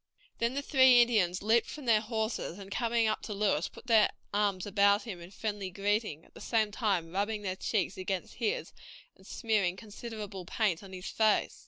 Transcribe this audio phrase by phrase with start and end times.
[0.39, 4.09] Then the three Indians leaped from their horses, and coming up to Lewis, put their
[4.33, 8.73] arms about him in friendly greeting, at the same time rubbing their cheeks against his
[9.15, 11.59] and smearing considerable paint on his face.